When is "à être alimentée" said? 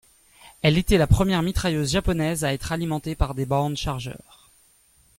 2.43-3.13